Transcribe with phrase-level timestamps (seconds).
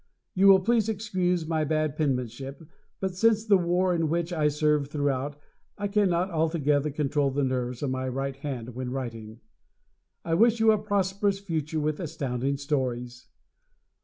[0.33, 2.63] You will please excuse my bad penmanship,
[2.99, 5.37] but since the war, in which I served throughout,
[5.77, 9.41] I cannot altogether control the nerves of my right hand when writing.
[10.25, 13.27] I wish you a prosperous future with Astounding Stories!